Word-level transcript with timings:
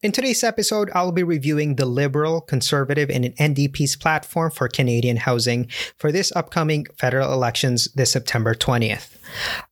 In 0.00 0.12
today's 0.12 0.44
episode, 0.44 0.92
I'll 0.94 1.10
be 1.10 1.24
reviewing 1.24 1.74
the 1.74 1.84
Liberal, 1.84 2.40
Conservative, 2.40 3.10
and 3.10 3.24
NDP's 3.34 3.96
platform 3.96 4.52
for 4.52 4.68
Canadian 4.68 5.16
housing 5.16 5.66
for 5.96 6.12
this 6.12 6.30
upcoming 6.36 6.86
federal 6.96 7.32
elections 7.32 7.88
this 7.96 8.12
September 8.12 8.54
20th. 8.54 9.17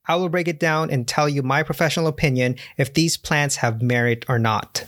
I 0.07 0.15
will 0.15 0.29
break 0.29 0.47
it 0.47 0.59
down 0.59 0.89
and 0.89 1.07
tell 1.07 1.27
you 1.27 1.43
my 1.43 1.63
professional 1.63 2.07
opinion 2.07 2.55
if 2.77 2.93
these 2.93 3.17
plans 3.17 3.57
have 3.57 3.81
merit 3.81 4.25
or 4.29 4.39
not. 4.39 4.85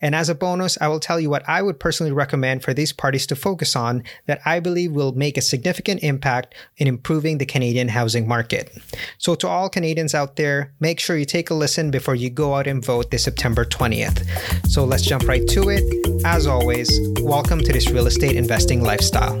And 0.00 0.14
as 0.14 0.28
a 0.28 0.34
bonus, 0.34 0.76
I 0.80 0.88
will 0.88 1.00
tell 1.00 1.18
you 1.18 1.30
what 1.30 1.48
I 1.48 1.62
would 1.62 1.80
personally 1.80 2.12
recommend 2.12 2.62
for 2.62 2.74
these 2.74 2.92
parties 2.92 3.26
to 3.28 3.36
focus 3.36 3.74
on 3.74 4.02
that 4.26 4.40
I 4.44 4.60
believe 4.60 4.92
will 4.92 5.12
make 5.12 5.38
a 5.38 5.42
significant 5.42 6.02
impact 6.02 6.54
in 6.76 6.86
improving 6.86 7.38
the 7.38 7.46
Canadian 7.46 7.88
housing 7.88 8.28
market. 8.28 8.76
So, 9.18 9.34
to 9.36 9.48
all 9.48 9.68
Canadians 9.68 10.14
out 10.14 10.36
there, 10.36 10.72
make 10.80 11.00
sure 11.00 11.16
you 11.16 11.24
take 11.24 11.50
a 11.50 11.54
listen 11.54 11.90
before 11.90 12.14
you 12.14 12.30
go 12.30 12.54
out 12.54 12.66
and 12.66 12.84
vote 12.84 13.10
this 13.10 13.24
September 13.24 13.64
20th. 13.64 14.68
So, 14.68 14.84
let's 14.84 15.02
jump 15.02 15.26
right 15.26 15.46
to 15.48 15.70
it. 15.70 15.82
As 16.24 16.46
always, 16.46 16.90
welcome 17.20 17.60
to 17.60 17.72
this 17.72 17.90
real 17.90 18.06
estate 18.06 18.36
investing 18.36 18.82
lifestyle. 18.82 19.38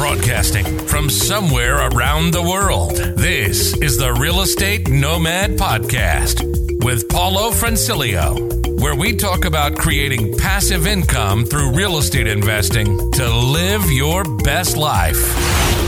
Broadcasting 0.00 0.78
from 0.86 1.10
somewhere 1.10 1.76
around 1.88 2.30
the 2.30 2.40
world, 2.40 2.96
this 2.96 3.76
is 3.82 3.98
the 3.98 4.10
Real 4.14 4.40
Estate 4.40 4.88
Nomad 4.88 5.58
Podcast 5.58 6.42
with 6.82 7.06
Paulo 7.06 7.50
Francilio, 7.50 8.80
where 8.80 8.94
we 8.94 9.14
talk 9.14 9.44
about 9.44 9.76
creating 9.76 10.38
passive 10.38 10.86
income 10.86 11.44
through 11.44 11.72
real 11.72 11.98
estate 11.98 12.26
investing 12.26 13.12
to 13.12 13.28
live 13.28 13.90
your 13.90 14.24
best 14.38 14.78
life. 14.78 15.79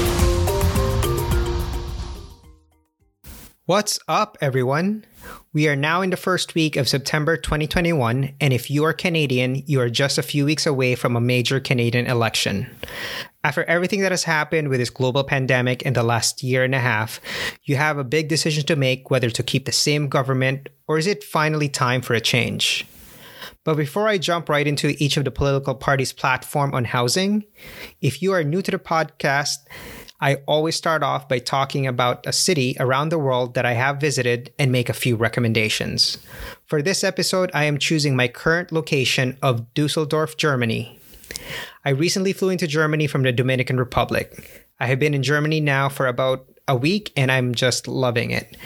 What's 3.66 4.00
up, 4.08 4.36
everyone? 4.40 5.04
We 5.52 5.68
are 5.68 5.76
now 5.76 6.02
in 6.02 6.10
the 6.10 6.16
first 6.16 6.56
week 6.56 6.74
of 6.74 6.88
September 6.88 7.36
2021, 7.36 8.34
and 8.40 8.52
if 8.52 8.68
you 8.68 8.82
are 8.82 8.92
Canadian, 8.92 9.62
you 9.66 9.80
are 9.80 9.88
just 9.88 10.18
a 10.18 10.22
few 10.22 10.44
weeks 10.44 10.66
away 10.66 10.96
from 10.96 11.14
a 11.14 11.20
major 11.20 11.60
Canadian 11.60 12.08
election. 12.08 12.68
After 13.44 13.62
everything 13.62 14.00
that 14.00 14.10
has 14.10 14.24
happened 14.24 14.68
with 14.68 14.80
this 14.80 14.90
global 14.90 15.22
pandemic 15.22 15.82
in 15.82 15.92
the 15.92 16.02
last 16.02 16.42
year 16.42 16.64
and 16.64 16.74
a 16.74 16.80
half, 16.80 17.20
you 17.62 17.76
have 17.76 17.98
a 17.98 18.04
big 18.04 18.28
decision 18.28 18.66
to 18.66 18.74
make 18.74 19.12
whether 19.12 19.30
to 19.30 19.44
keep 19.44 19.66
the 19.66 19.70
same 19.70 20.08
government 20.08 20.68
or 20.88 20.98
is 20.98 21.06
it 21.06 21.22
finally 21.22 21.68
time 21.68 22.02
for 22.02 22.14
a 22.14 22.20
change? 22.20 22.84
But 23.62 23.76
before 23.76 24.08
I 24.08 24.18
jump 24.18 24.48
right 24.48 24.66
into 24.66 24.96
each 24.98 25.16
of 25.16 25.24
the 25.24 25.30
political 25.30 25.76
parties' 25.76 26.12
platform 26.12 26.74
on 26.74 26.84
housing, 26.84 27.44
if 28.00 28.22
you 28.22 28.32
are 28.32 28.42
new 28.42 28.60
to 28.60 28.72
the 28.72 28.78
podcast, 28.80 29.58
I 30.22 30.36
always 30.46 30.76
start 30.76 31.02
off 31.02 31.28
by 31.28 31.40
talking 31.40 31.84
about 31.84 32.24
a 32.28 32.32
city 32.32 32.76
around 32.78 33.08
the 33.08 33.18
world 33.18 33.54
that 33.54 33.66
I 33.66 33.72
have 33.72 34.00
visited 34.00 34.54
and 34.56 34.70
make 34.70 34.88
a 34.88 34.92
few 34.94 35.16
recommendations. 35.16 36.16
For 36.64 36.80
this 36.80 37.02
episode, 37.02 37.50
I 37.52 37.64
am 37.64 37.76
choosing 37.76 38.14
my 38.14 38.28
current 38.28 38.70
location 38.70 39.36
of 39.42 39.74
Dusseldorf, 39.74 40.36
Germany. 40.36 41.00
I 41.84 41.90
recently 41.90 42.32
flew 42.32 42.50
into 42.50 42.68
Germany 42.68 43.08
from 43.08 43.24
the 43.24 43.32
Dominican 43.32 43.78
Republic. 43.78 44.68
I 44.78 44.86
have 44.86 45.00
been 45.00 45.12
in 45.12 45.24
Germany 45.24 45.60
now 45.60 45.88
for 45.88 46.06
about 46.06 46.46
a 46.68 46.76
week 46.76 47.12
and 47.16 47.32
I'm 47.32 47.52
just 47.52 47.88
loving 47.88 48.30
it. 48.30 48.56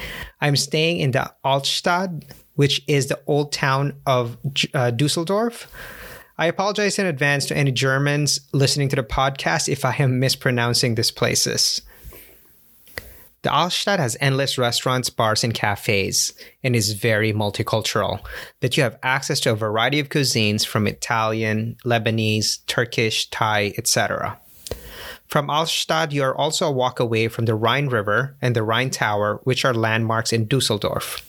I'm 0.43 0.57
staying 0.57 1.01
in 1.01 1.13
the 1.13 1.33
Altstadt, 1.43 2.23
which 2.57 2.83
is 2.87 3.07
the 3.07 3.21
old 3.27 3.53
town 3.53 3.95
of 4.05 4.37
uh, 4.75 4.91
Dusseldorf. 4.91 5.69
I 6.39 6.47
apologize 6.47 6.99
in 6.99 7.07
advance 7.07 7.47
to 7.47 7.57
any 7.57 7.73
Germans 7.73 8.41
listening 8.53 8.91
to 8.91 8.97
the 8.97 9.03
podcast 9.03 9.71
if 9.71 9.87
I 9.87 9.97
am 9.99 10.21
mispronouncing 10.21 10.95
these 10.95 11.11
places. 11.11 11.81
The 13.41 13.49
Altstadt 13.49 13.99
has 13.99 14.19
endless 14.21 14.59
restaurants, 14.59 15.09
bars, 15.09 15.45
and 15.45 15.55
cafes, 15.55 16.35
and 16.63 16.77
is 16.77 16.93
very 16.93 17.33
multicultural. 17.33 18.21
That 18.61 18.77
you 18.77 18.83
have 18.83 18.99
access 19.03 19.41
to 19.41 19.53
a 19.53 19.57
variety 19.57 19.99
of 19.99 20.11
cuisines 20.11 20.67
from 20.67 20.87
Italian, 20.87 21.77
Lebanese, 21.87 22.59
Turkish, 22.67 23.31
Thai, 23.31 23.73
etc. 23.79 24.39
From 25.29 25.49
Altstadt, 25.49 26.13
you 26.13 26.23
are 26.23 26.37
also 26.37 26.67
a 26.67 26.73
walk 26.73 27.01
away 27.01 27.29
from 27.29 27.47
the 27.47 27.55
Rhine 27.55 27.87
River 27.87 28.37
and 28.43 28.55
the 28.55 28.63
Rhine 28.63 28.91
Tower, 28.91 29.41
which 29.45 29.65
are 29.65 29.73
landmarks 29.73 30.33
in 30.33 30.47
Dusseldorf. 30.47 31.23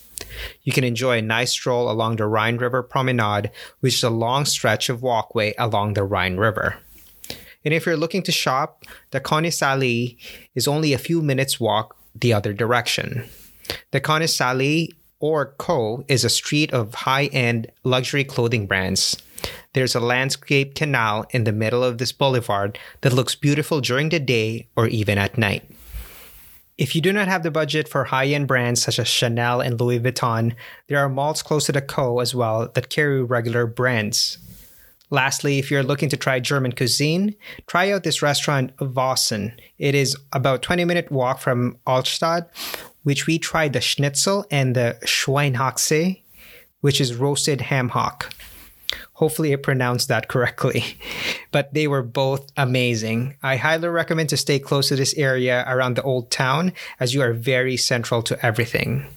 You 0.64 0.72
can 0.72 0.84
enjoy 0.84 1.20
a 1.20 1.22
nice 1.22 1.52
stroll 1.52 1.90
along 1.90 2.18
the 2.18 2.28
Rhine 2.28 2.58
River 2.58 2.84
Promenade, 2.84 3.52
which 3.80 3.96
is 3.96 4.04
a 4.04 4.10
long 4.10 4.46
stretch 4.46 4.90
of 4.90 5.02
walkway 5.02 5.54
along 5.58 5.94
the 5.94 6.04
Rhine 6.04 6.38
River. 6.38 6.80
And 7.66 7.74
if 7.74 7.86
you're 7.86 7.98
looking 7.98 8.24
to 8.24 8.32
shop, 8.32 8.86
the 9.12 9.20
Königsallee 9.20 10.18
is 10.56 10.68
only 10.68 10.94
a 10.94 10.98
few 10.98 11.22
minutes 11.22 11.60
walk 11.60 11.98
the 12.16 12.34
other 12.34 12.54
direction. 12.54 13.28
The 13.92 14.02
Königsallee 14.02 14.90
or 15.20 15.54
Kö 15.60 16.06
is 16.08 16.24
a 16.24 16.30
street 16.30 16.72
of 16.72 16.94
high-end 16.94 17.72
luxury 17.84 18.24
clothing 18.24 18.68
brands. 18.68 19.18
There's 19.74 19.96
a 19.96 20.00
landscape 20.00 20.76
canal 20.76 21.26
in 21.32 21.44
the 21.44 21.52
middle 21.52 21.84
of 21.84 21.98
this 21.98 22.12
boulevard 22.12 22.80
that 23.02 23.14
looks 23.14 23.36
beautiful 23.36 23.82
during 23.82 24.10
the 24.10 24.20
day 24.20 24.68
or 24.76 24.88
even 24.88 25.18
at 25.18 25.38
night. 25.38 25.70
If 26.78 26.96
you 26.96 27.02
do 27.02 27.12
not 27.12 27.28
have 27.28 27.42
the 27.42 27.50
budget 27.50 27.88
for 27.88 28.04
high 28.04 28.28
end 28.28 28.48
brands 28.48 28.84
such 28.84 29.00
as 29.00 29.08
Chanel 29.08 29.62
and 29.62 29.80
Louis 29.80 30.00
Vuitton, 30.00 30.56
there 30.88 31.00
are 31.00 31.10
malls 31.10 31.42
close 31.42 31.66
to 31.66 31.72
the 31.72 31.82
Kö 31.82 32.22
as 32.22 32.36
well 32.36 32.70
that 32.76 32.90
carry 32.90 33.24
regular 33.24 33.66
brands. 33.66 34.38
Lastly, 35.10 35.58
if 35.58 35.72
you're 35.72 35.84
looking 35.84 36.10
to 36.10 36.18
try 36.18 36.40
German 36.40 36.74
cuisine, 36.74 37.34
try 37.66 37.92
out 37.92 38.04
this 38.04 38.22
restaurant 38.22 38.76
Vossen. 38.78 39.54
It 39.80 39.96
is 39.96 40.16
about 40.34 40.62
20 40.62 40.86
minute 40.86 41.12
walk 41.12 41.40
from 41.40 41.78
Altstadt, 41.88 42.50
which 43.04 43.26
we 43.26 43.40
tried 43.40 43.74
the 43.74 43.82
schnitzel 43.82 44.46
and 44.52 44.76
the 44.76 44.98
Schweinshaxe, 45.04 46.22
which 46.82 47.02
is 47.02 47.16
roasted 47.16 47.62
ham 47.62 47.90
hock. 47.90 48.34
Hopefully, 49.18 49.52
I 49.52 49.56
pronounced 49.56 50.10
that 50.10 50.28
correctly. 50.28 50.84
But 51.52 51.74
they 51.74 51.88
were 51.88 52.04
both 52.04 52.52
amazing. 52.56 53.36
I 53.42 53.56
highly 53.56 53.88
recommend 53.88 54.30
to 54.30 54.38
stay 54.38 54.60
close 54.60 54.90
to 54.90 54.96
this 54.96 55.16
area 55.16 55.66
around 55.68 55.96
the 55.96 56.04
old 56.04 56.30
town 56.30 56.74
as 57.00 57.16
you 57.16 57.22
are 57.24 57.34
very 57.34 57.78
central 57.78 58.22
to 58.24 58.46
everything. 58.46 59.08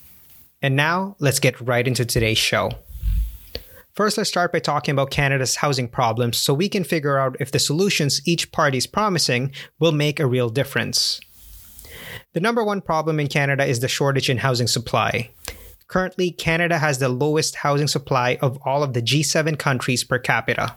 And 0.63 0.75
now, 0.75 1.17
let's 1.19 1.41
get 1.41 1.61
right 1.61 1.87
into 1.87 2.07
today's 2.07 2.39
show. 2.39 2.71
First, 3.93 4.17
let's 4.17 4.31
start 4.31 4.53
by 4.53 4.61
talking 4.61 4.93
about 4.93 5.11
Canada's 5.11 5.57
housing 5.57 5.89
problems 5.89 6.39
so 6.39 6.55
we 6.55 6.71
can 6.71 6.85
figure 6.85 7.19
out 7.19 7.37
if 7.39 7.51
the 7.51 7.59
solutions 7.59 8.23
each 8.25 8.53
party 8.53 8.79
is 8.79 8.87
promising 8.87 9.53
will 9.79 9.93
make 9.93 10.19
a 10.19 10.27
real 10.27 10.49
difference. 10.49 11.21
The 12.33 12.41
number 12.41 12.65
one 12.65 12.81
problem 12.81 13.21
in 13.21 13.27
Canada 13.27 13.67
is 13.67 13.81
the 13.81 13.89
shortage 13.89 14.31
in 14.31 14.39
housing 14.39 14.69
supply. 14.69 15.31
Currently, 15.91 16.31
Canada 16.31 16.79
has 16.79 17.01
the 17.01 17.09
lowest 17.09 17.57
housing 17.57 17.89
supply 17.89 18.39
of 18.41 18.61
all 18.65 18.85
of 18.85 18.93
the 18.93 19.03
G7 19.03 19.59
countries 19.59 20.05
per 20.05 20.21
capita, 20.21 20.77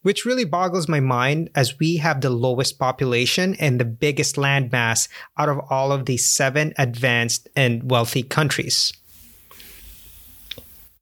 which 0.00 0.24
really 0.24 0.46
boggles 0.46 0.88
my 0.88 0.98
mind 0.98 1.50
as 1.54 1.78
we 1.78 1.98
have 1.98 2.22
the 2.22 2.30
lowest 2.30 2.78
population 2.78 3.54
and 3.56 3.78
the 3.78 3.84
biggest 3.84 4.36
landmass 4.36 5.08
out 5.36 5.50
of 5.50 5.60
all 5.68 5.92
of 5.92 6.06
the 6.06 6.16
seven 6.16 6.72
advanced 6.78 7.48
and 7.54 7.90
wealthy 7.90 8.22
countries. 8.22 8.94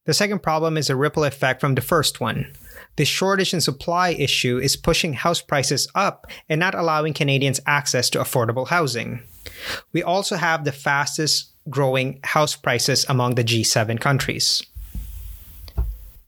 The 0.07 0.15
second 0.15 0.43
problem 0.43 0.77
is 0.77 0.91
a 0.91 0.97
ripple 0.97 1.23
effect 1.23 1.61
from 1.61 1.77
the 1.77 1.83
first 1.83 2.21
one. 2.21 2.53
The 2.97 3.05
shortage 3.05 3.55
in 3.55 3.61
supply 3.61 4.11
issue 4.19 4.59
is 4.59 4.75
pushing 4.75 5.13
house 5.13 5.41
prices 5.41 5.87
up 5.95 6.27
and 6.49 6.59
not 6.59 6.75
allowing 6.75 7.15
Canadians 7.15 7.61
access 7.67 8.11
to 8.11 8.19
affordable 8.19 8.67
housing. 8.67 9.23
We 9.93 10.03
also 10.03 10.35
have 10.35 10.65
the 10.65 10.73
fastest 10.73 11.53
growing 11.69 12.21
house 12.25 12.57
prices 12.57 13.05
among 13.09 13.35
the 13.35 13.45
G7 13.45 14.01
countries. 14.01 14.63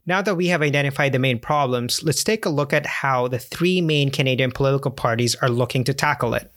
Now 0.06 0.22
that 0.22 0.36
we 0.36 0.46
have 0.46 0.62
identified 0.62 1.12
the 1.12 1.18
main 1.18 1.38
problems, 1.38 2.02
let's 2.02 2.24
take 2.24 2.46
a 2.46 2.48
look 2.48 2.72
at 2.72 2.86
how 2.86 3.28
the 3.28 3.38
three 3.38 3.82
main 3.82 4.10
Canadian 4.10 4.52
political 4.52 4.90
parties 4.90 5.34
are 5.36 5.50
looking 5.50 5.84
to 5.84 5.92
tackle 5.92 6.32
it. 6.32 6.50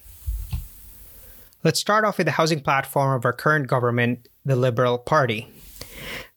Let's 1.63 1.79
start 1.79 2.05
off 2.05 2.17
with 2.17 2.25
the 2.25 2.31
housing 2.31 2.61
platform 2.61 3.13
of 3.13 3.25
our 3.25 3.33
current 3.33 3.67
government, 3.67 4.27
the 4.45 4.55
Liberal 4.55 4.97
Party. 4.97 5.47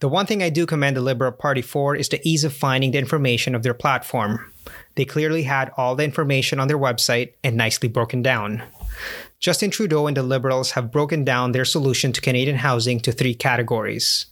The 0.00 0.08
one 0.08 0.26
thing 0.26 0.42
I 0.42 0.50
do 0.50 0.66
commend 0.66 0.96
the 0.96 1.00
Liberal 1.00 1.32
Party 1.32 1.62
for 1.62 1.94
is 1.96 2.08
the 2.08 2.20
ease 2.28 2.44
of 2.44 2.52
finding 2.52 2.90
the 2.90 2.98
information 2.98 3.54
of 3.54 3.62
their 3.62 3.74
platform. 3.74 4.52
They 4.96 5.04
clearly 5.04 5.44
had 5.44 5.70
all 5.76 5.94
the 5.94 6.04
information 6.04 6.58
on 6.60 6.68
their 6.68 6.78
website 6.78 7.32
and 7.42 7.56
nicely 7.56 7.88
broken 7.88 8.22
down. 8.22 8.62
Justin 9.40 9.70
Trudeau 9.70 10.06
and 10.06 10.16
the 10.16 10.22
Liberals 10.22 10.72
have 10.72 10.92
broken 10.92 11.24
down 11.24 11.52
their 11.52 11.64
solution 11.64 12.12
to 12.12 12.20
Canadian 12.20 12.56
housing 12.56 13.00
to 13.00 13.12
three 13.12 13.34
categories 13.34 14.26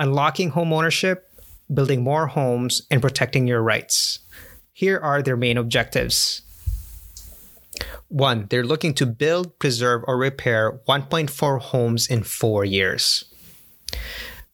unlocking 0.00 0.50
home 0.50 0.72
ownership, 0.72 1.28
building 1.72 2.02
more 2.02 2.28
homes, 2.28 2.82
and 2.90 3.02
protecting 3.02 3.46
your 3.46 3.62
rights. 3.62 4.20
Here 4.72 4.98
are 4.98 5.22
their 5.22 5.36
main 5.36 5.58
objectives. 5.58 6.42
One, 8.08 8.46
they're 8.48 8.64
looking 8.64 8.94
to 8.94 9.06
build, 9.06 9.58
preserve, 9.58 10.02
or 10.06 10.16
repair 10.16 10.80
1.4 10.88 11.60
homes 11.60 12.06
in 12.06 12.22
four 12.22 12.64
years. 12.64 13.24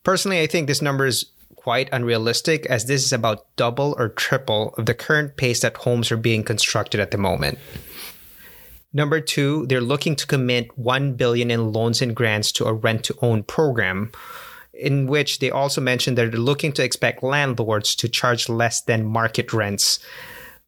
Personally, 0.03 0.41
I 0.41 0.47
think 0.47 0.67
this 0.67 0.83
number 0.83 1.07
is 1.07 1.27
quite 1.55 1.89
unrealistic 1.93 2.67
as 2.67 2.87
this 2.87 3.05
is 3.05 3.13
about 3.13 3.47
double 3.57 3.95
or 3.97 4.09
triple 4.09 4.75
of 4.77 4.87
the 4.87 4.95
current 4.95 5.37
pace 5.37 5.61
that 5.61 5.77
homes 5.79 6.11
are 6.11 6.17
being 6.17 6.43
constructed 6.43 7.01
at 7.01 7.11
the 7.11 7.19
moment. 7.19 7.59
Number 8.95 9.21
two, 9.21 9.67
they're 9.67 9.81
looking 9.81 10.15
to 10.17 10.27
commit 10.27 10.79
1 10.79 11.15
billion 11.15 11.51
in 11.51 11.73
loans 11.73 12.01
and 12.01 12.15
grants 12.15 12.53
to 12.53 12.65
a 12.65 12.73
rent 12.73 13.05
to 13.05 13.19
own 13.21 13.43
program. 13.43 14.13
in 14.77 15.07
which 15.07 15.39
they 15.39 15.53
also 15.53 15.81
mentioned 15.81 16.19
they're 16.19 16.33
looking 16.33 16.73
to 16.73 16.83
expect 16.83 17.23
landlords 17.23 17.95
to 17.95 18.09
charge 18.09 18.49
less 18.49 18.81
than 18.81 19.07
market 19.07 19.53
rents 19.53 20.01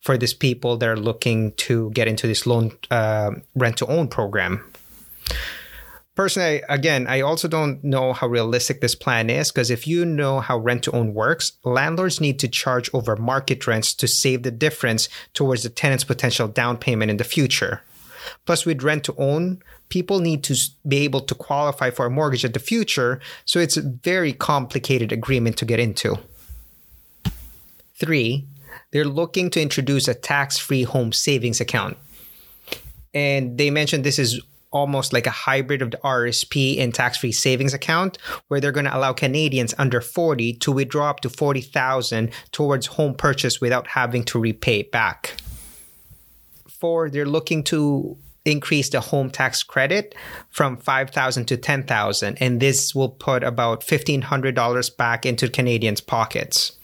for 0.00 0.16
these 0.16 0.32
people 0.32 0.76
that 0.76 0.88
are 0.88 0.96
looking 0.96 1.50
to 1.54 1.90
get 1.90 2.06
into 2.06 2.28
this 2.28 2.46
loan 2.46 2.70
uh, 2.92 3.32
rent 3.56 3.76
to 3.76 3.86
own 3.86 4.06
program. 4.06 4.62
Personally, 6.14 6.62
again, 6.68 7.06
I 7.08 7.20
also 7.20 7.48
don't 7.48 7.82
know 7.82 8.12
how 8.12 8.28
realistic 8.28 8.80
this 8.80 8.94
plan 8.94 9.28
is 9.28 9.50
because 9.50 9.70
if 9.70 9.86
you 9.86 10.06
know 10.06 10.38
how 10.38 10.56
rent 10.56 10.84
to 10.84 10.92
own 10.92 11.12
works, 11.12 11.52
landlords 11.64 12.20
need 12.20 12.38
to 12.38 12.48
charge 12.48 12.88
over 12.94 13.16
market 13.16 13.66
rents 13.66 13.92
to 13.94 14.06
save 14.06 14.44
the 14.44 14.52
difference 14.52 15.08
towards 15.34 15.64
the 15.64 15.68
tenant's 15.68 16.04
potential 16.04 16.46
down 16.46 16.78
payment 16.78 17.10
in 17.10 17.16
the 17.16 17.24
future. 17.24 17.82
Plus, 18.46 18.64
with 18.64 18.82
rent 18.82 19.04
to 19.04 19.14
own, 19.18 19.62
people 19.88 20.20
need 20.20 20.42
to 20.44 20.56
be 20.86 20.98
able 20.98 21.20
to 21.20 21.34
qualify 21.34 21.90
for 21.90 22.06
a 22.06 22.10
mortgage 22.10 22.44
in 22.44 22.52
the 22.52 22.58
future, 22.58 23.20
so 23.44 23.60
it's 23.60 23.76
a 23.76 23.82
very 23.82 24.32
complicated 24.32 25.12
agreement 25.12 25.56
to 25.58 25.64
get 25.64 25.80
into. 25.80 26.16
Three, 27.96 28.46
they're 28.92 29.04
looking 29.04 29.50
to 29.50 29.60
introduce 29.60 30.08
a 30.08 30.14
tax 30.14 30.58
free 30.58 30.84
home 30.84 31.12
savings 31.12 31.60
account. 31.60 31.96
And 33.12 33.58
they 33.58 33.70
mentioned 33.70 34.04
this 34.04 34.18
is 34.18 34.40
almost 34.70 35.12
like 35.12 35.26
a 35.26 35.30
hybrid 35.30 35.80
of 35.80 35.90
the 35.90 35.96
RSP 35.98 36.78
and 36.78 36.94
tax 36.94 37.16
free 37.18 37.32
savings 37.32 37.72
account, 37.72 38.18
where 38.48 38.60
they're 38.60 38.72
going 38.72 38.84
to 38.84 38.96
allow 38.96 39.12
Canadians 39.12 39.74
under 39.78 40.00
40 40.00 40.54
to 40.54 40.72
withdraw 40.72 41.10
up 41.10 41.20
to 41.20 41.30
40,000 41.30 42.30
towards 42.52 42.86
home 42.86 43.14
purchase 43.14 43.60
without 43.60 43.86
having 43.88 44.22
to 44.24 44.38
repay 44.38 44.80
it 44.80 44.92
back. 44.92 45.40
Four, 46.68 47.08
they're 47.08 47.24
looking 47.24 47.64
to 47.64 48.18
increase 48.46 48.88
the 48.88 49.00
home 49.00 49.30
tax 49.30 49.62
credit 49.62 50.14
from 50.50 50.76
5000 50.76 51.46
to 51.46 51.56
10000 51.56 52.36
and 52.40 52.60
this 52.60 52.94
will 52.94 53.10
put 53.10 53.42
about 53.42 53.82
$1500 53.82 54.96
back 54.96 55.26
into 55.26 55.48
Canadians 55.48 56.00
pockets. 56.00 56.76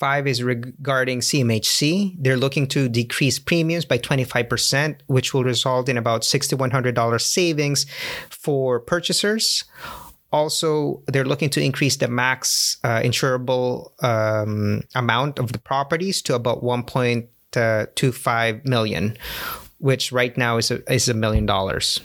Five 0.00 0.26
is 0.26 0.42
regarding 0.42 1.20
CMHC. 1.20 2.16
They're 2.18 2.38
looking 2.38 2.66
to 2.68 2.88
decrease 2.88 3.38
premiums 3.38 3.84
by 3.84 3.98
25%, 3.98 4.96
which 5.08 5.34
will 5.34 5.44
result 5.44 5.90
in 5.90 5.98
about 5.98 6.22
$6,100 6.22 7.20
savings 7.20 7.84
for 8.30 8.80
purchasers. 8.80 9.64
Also, 10.32 11.02
they're 11.06 11.26
looking 11.26 11.50
to 11.50 11.60
increase 11.60 11.96
the 11.96 12.08
max 12.08 12.78
uh, 12.82 13.00
insurable 13.00 13.92
um, 14.02 14.80
amount 14.94 15.38
of 15.38 15.52
the 15.52 15.58
properties 15.58 16.22
to 16.22 16.34
about 16.34 16.62
1.25 16.62 18.64
million, 18.64 19.18
which 19.80 20.12
right 20.12 20.36
now 20.36 20.56
is 20.58 20.70
a, 20.70 20.92
is 20.92 21.08
a 21.08 21.14
million 21.14 21.46
dollars. 21.46 22.00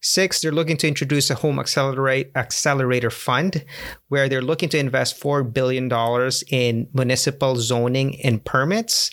Six, 0.00 0.40
they're 0.40 0.52
looking 0.52 0.76
to 0.76 0.86
introduce 0.86 1.28
a 1.28 1.34
home 1.34 1.58
accelerate 1.58 2.30
accelerator 2.36 3.10
fund 3.10 3.64
where 4.06 4.28
they're 4.28 4.42
looking 4.42 4.68
to 4.68 4.78
invest 4.78 5.20
$4 5.20 5.52
billion 5.52 5.90
in 6.50 6.88
municipal 6.94 7.56
zoning 7.56 8.20
and 8.22 8.44
permits. 8.44 9.10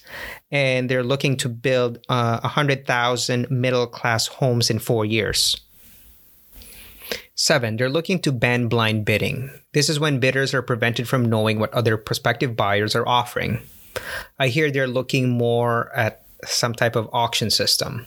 And 0.51 0.88
they're 0.88 1.03
looking 1.03 1.38
to 1.38 1.50
build 1.50 2.06
uh, 2.07 2.39
100,000 2.41 3.50
middle 3.50 3.88
class 3.88 4.27
homes 4.27 4.69
in 4.69 4.77
four 4.77 5.06
years. 5.06 5.59
Seven, 7.33 7.77
they're 7.77 7.89
looking 7.89 8.19
to 8.19 8.31
ban 8.31 8.68
blind 8.68 9.06
bidding. 9.06 9.50
This 9.73 9.89
is 9.89 10.00
when 10.00 10.19
bidders 10.19 10.53
are 10.53 10.61
prevented 10.61 11.07
from 11.07 11.25
knowing 11.25 11.59
what 11.59 11.73
other 11.73 11.97
prospective 11.97 12.56
buyers 12.56 12.95
are 12.95 13.07
offering. 13.07 13.59
I 14.38 14.50
hear 14.50 14.69
they're 14.69 14.88
looking 14.88 15.29
more 15.29 15.91
at 15.95 16.25
some 16.47 16.74
type 16.74 16.95
of 16.95 17.09
auction 17.12 17.50
system. 17.50 18.06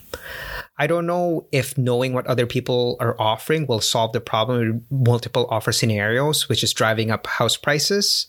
I 0.79 0.87
don't 0.87 1.06
know 1.06 1.46
if 1.50 1.76
knowing 1.76 2.12
what 2.12 2.26
other 2.26 2.46
people 2.46 2.96
are 3.00 3.20
offering 3.20 3.67
will 3.67 3.81
solve 3.81 4.12
the 4.12 4.20
problem 4.20 4.85
with 4.90 5.06
multiple 5.08 5.46
offer 5.50 5.73
scenarios, 5.73 6.49
which 6.49 6.62
is 6.62 6.73
driving 6.73 7.11
up 7.11 7.26
house 7.26 7.56
prices. 7.56 8.29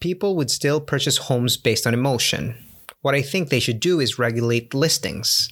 People 0.00 0.36
would 0.36 0.50
still 0.50 0.80
purchase 0.80 1.16
homes 1.16 1.56
based 1.56 1.86
on 1.86 1.94
emotion. 1.94 2.56
What 3.00 3.14
I 3.14 3.22
think 3.22 3.48
they 3.48 3.60
should 3.60 3.80
do 3.80 4.00
is 4.00 4.18
regulate 4.18 4.72
listings. 4.72 5.50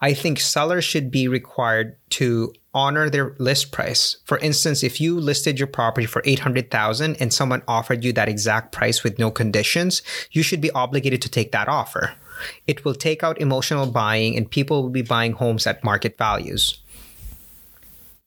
I 0.00 0.12
think 0.12 0.40
sellers 0.40 0.84
should 0.84 1.10
be 1.10 1.28
required 1.28 1.96
to 2.10 2.52
honor 2.72 3.10
their 3.10 3.36
list 3.38 3.70
price. 3.70 4.16
For 4.24 4.38
instance, 4.38 4.82
if 4.82 5.00
you 5.00 5.20
listed 5.20 5.58
your 5.58 5.66
property 5.66 6.06
for 6.06 6.22
800,000 6.24 7.16
and 7.20 7.32
someone 7.32 7.62
offered 7.68 8.02
you 8.02 8.12
that 8.14 8.28
exact 8.28 8.72
price 8.72 9.04
with 9.04 9.18
no 9.18 9.30
conditions, 9.30 10.02
you 10.32 10.42
should 10.42 10.60
be 10.60 10.70
obligated 10.72 11.22
to 11.22 11.28
take 11.28 11.52
that 11.52 11.68
offer. 11.68 12.14
It 12.66 12.84
will 12.84 12.94
take 12.94 13.22
out 13.22 13.40
emotional 13.40 13.86
buying 13.86 14.36
and 14.36 14.50
people 14.50 14.82
will 14.82 14.90
be 14.90 15.02
buying 15.02 15.32
homes 15.32 15.66
at 15.66 15.84
market 15.84 16.16
values. 16.18 16.80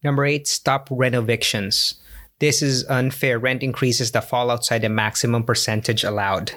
Number 0.03 0.25
eight, 0.25 0.47
stop 0.47 0.87
rent 0.91 1.15
evictions. 1.15 1.95
This 2.39 2.61
is 2.61 2.85
unfair 2.89 3.39
rent 3.39 3.63
increases 3.63 4.11
that 4.11 4.29
fall 4.29 4.51
outside 4.51 4.81
the 4.81 4.89
maximum 4.89 5.43
percentage 5.43 6.03
allowed. 6.03 6.51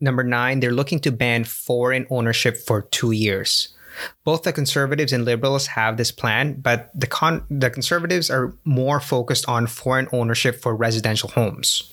Number 0.00 0.24
nine, 0.24 0.60
they're 0.60 0.72
looking 0.72 1.00
to 1.00 1.12
ban 1.12 1.44
foreign 1.44 2.06
ownership 2.10 2.56
for 2.56 2.82
two 2.82 3.12
years. 3.12 3.74
Both 4.24 4.44
the 4.44 4.52
conservatives 4.52 5.12
and 5.12 5.24
liberals 5.24 5.66
have 5.68 5.96
this 5.96 6.10
plan, 6.10 6.60
but 6.60 6.90
the, 6.94 7.06
con- 7.06 7.44
the 7.50 7.70
conservatives 7.70 8.30
are 8.30 8.54
more 8.64 9.00
focused 9.00 9.48
on 9.48 9.66
foreign 9.66 10.08
ownership 10.12 10.60
for 10.60 10.74
residential 10.74 11.28
homes. 11.30 11.92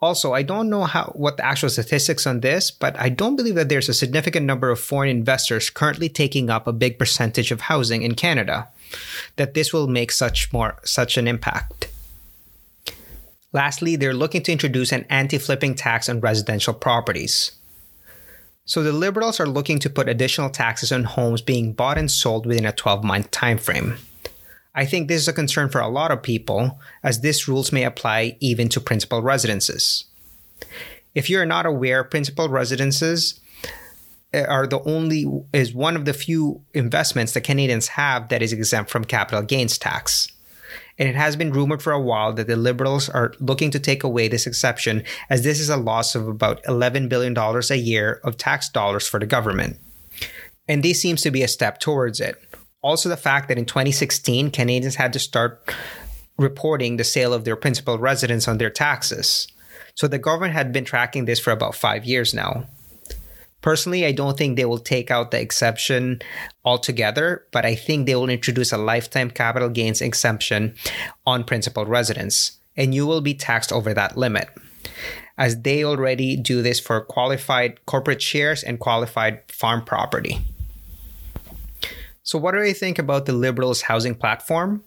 Also, 0.00 0.32
I 0.32 0.42
don't 0.42 0.70
know 0.70 0.84
how 0.84 1.12
what 1.16 1.36
the 1.38 1.44
actual 1.44 1.68
statistics 1.68 2.26
on 2.26 2.40
this, 2.40 2.70
but 2.70 2.96
I 2.98 3.08
don't 3.08 3.34
believe 3.34 3.56
that 3.56 3.68
there's 3.68 3.88
a 3.88 3.94
significant 3.94 4.46
number 4.46 4.70
of 4.70 4.78
foreign 4.78 5.10
investors 5.10 5.70
currently 5.70 6.08
taking 6.08 6.50
up 6.50 6.66
a 6.66 6.72
big 6.72 6.98
percentage 6.98 7.50
of 7.50 7.62
housing 7.62 8.02
in 8.02 8.14
Canada. 8.14 8.68
That 9.36 9.54
this 9.54 9.72
will 9.72 9.88
make 9.88 10.12
such 10.12 10.52
more 10.52 10.76
such 10.84 11.18
an 11.18 11.26
impact. 11.26 11.88
Lastly, 13.52 13.96
they're 13.96 14.14
looking 14.14 14.42
to 14.42 14.52
introduce 14.52 14.92
an 14.92 15.06
anti-flipping 15.08 15.74
tax 15.74 16.08
on 16.08 16.20
residential 16.20 16.74
properties. 16.74 17.52
So 18.66 18.82
the 18.82 18.92
liberals 18.92 19.40
are 19.40 19.46
looking 19.46 19.78
to 19.78 19.90
put 19.90 20.08
additional 20.08 20.50
taxes 20.50 20.92
on 20.92 21.04
homes 21.04 21.40
being 21.40 21.72
bought 21.72 21.96
and 21.96 22.10
sold 22.10 22.44
within 22.44 22.66
a 22.66 22.72
12-month 22.72 23.30
timeframe. 23.30 23.98
I 24.78 24.86
think 24.86 25.08
this 25.08 25.22
is 25.22 25.26
a 25.26 25.32
concern 25.32 25.70
for 25.70 25.80
a 25.80 25.88
lot 25.88 26.12
of 26.12 26.22
people, 26.22 26.78
as 27.02 27.20
these 27.20 27.48
rules 27.48 27.72
may 27.72 27.82
apply 27.82 28.36
even 28.38 28.68
to 28.68 28.80
principal 28.80 29.22
residences. 29.22 30.04
If 31.16 31.28
you're 31.28 31.44
not 31.44 31.66
aware, 31.66 32.04
principal 32.04 32.48
residences 32.48 33.40
eh, 34.32 34.44
are 34.44 34.68
the 34.68 34.80
only 34.82 35.26
is 35.52 35.74
one 35.74 35.96
of 35.96 36.04
the 36.04 36.12
few 36.12 36.62
investments 36.74 37.32
that 37.32 37.40
Canadians 37.40 37.88
have 37.88 38.28
that 38.28 38.40
is 38.40 38.52
exempt 38.52 38.88
from 38.88 39.04
capital 39.04 39.42
gains 39.42 39.78
tax. 39.78 40.30
And 40.96 41.08
it 41.08 41.16
has 41.16 41.34
been 41.34 41.52
rumored 41.52 41.82
for 41.82 41.92
a 41.92 42.00
while 42.00 42.32
that 42.34 42.46
the 42.46 42.54
Liberals 42.54 43.08
are 43.08 43.34
looking 43.40 43.72
to 43.72 43.80
take 43.80 44.04
away 44.04 44.28
this 44.28 44.46
exception, 44.46 45.02
as 45.28 45.42
this 45.42 45.58
is 45.58 45.70
a 45.70 45.76
loss 45.76 46.14
of 46.14 46.28
about 46.28 46.62
$11 46.62 47.08
billion 47.08 47.36
a 47.36 47.74
year 47.74 48.20
of 48.22 48.36
tax 48.36 48.68
dollars 48.68 49.08
for 49.08 49.18
the 49.18 49.26
government. 49.26 49.76
And 50.68 50.84
this 50.84 51.02
seems 51.02 51.20
to 51.22 51.32
be 51.32 51.42
a 51.42 51.48
step 51.48 51.80
towards 51.80 52.20
it 52.20 52.40
also 52.82 53.08
the 53.08 53.16
fact 53.16 53.48
that 53.48 53.58
in 53.58 53.64
2016, 53.64 54.50
Canadians 54.50 54.96
had 54.96 55.12
to 55.12 55.18
start 55.18 55.74
reporting 56.36 56.96
the 56.96 57.04
sale 57.04 57.32
of 57.32 57.44
their 57.44 57.56
principal 57.56 57.98
residence 57.98 58.46
on 58.46 58.58
their 58.58 58.70
taxes. 58.70 59.48
So 59.94 60.06
the 60.06 60.18
government 60.18 60.54
had 60.54 60.72
been 60.72 60.84
tracking 60.84 61.24
this 61.24 61.40
for 61.40 61.50
about 61.50 61.74
five 61.74 62.04
years 62.04 62.32
now. 62.32 62.66
Personally, 63.60 64.06
I 64.06 64.12
don't 64.12 64.38
think 64.38 64.56
they 64.56 64.64
will 64.64 64.78
take 64.78 65.10
out 65.10 65.32
the 65.32 65.40
exception 65.40 66.20
altogether, 66.64 67.44
but 67.50 67.66
I 67.66 67.74
think 67.74 68.06
they 68.06 68.14
will 68.14 68.28
introduce 68.28 68.72
a 68.72 68.78
lifetime 68.78 69.32
capital 69.32 69.68
gains 69.68 70.00
exemption 70.00 70.76
on 71.26 71.42
principal 71.42 71.84
residence, 71.84 72.58
and 72.76 72.94
you 72.94 73.04
will 73.04 73.20
be 73.20 73.34
taxed 73.34 73.72
over 73.72 73.92
that 73.94 74.16
limit, 74.16 74.48
as 75.36 75.62
they 75.62 75.82
already 75.82 76.36
do 76.36 76.62
this 76.62 76.78
for 76.78 77.00
qualified 77.00 77.84
corporate 77.84 78.22
shares 78.22 78.62
and 78.62 78.78
qualified 78.78 79.40
farm 79.50 79.84
property. 79.84 80.38
So, 82.28 82.36
what 82.36 82.52
do 82.52 82.60
I 82.60 82.74
think 82.74 82.98
about 82.98 83.24
the 83.24 83.32
Liberals' 83.32 83.80
housing 83.80 84.14
platform? 84.14 84.84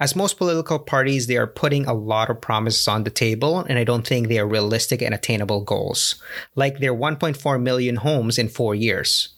As 0.00 0.16
most 0.16 0.38
political 0.38 0.78
parties, 0.78 1.26
they 1.26 1.36
are 1.36 1.46
putting 1.46 1.84
a 1.84 1.92
lot 1.92 2.30
of 2.30 2.40
promises 2.40 2.88
on 2.88 3.04
the 3.04 3.10
table, 3.10 3.58
and 3.58 3.78
I 3.78 3.84
don't 3.84 4.06
think 4.06 4.28
they 4.28 4.38
are 4.38 4.46
realistic 4.46 5.02
and 5.02 5.12
attainable 5.12 5.60
goals, 5.60 6.14
like 6.54 6.78
their 6.78 6.94
1.4 6.94 7.60
million 7.60 7.96
homes 7.96 8.38
in 8.38 8.48
four 8.48 8.74
years. 8.74 9.28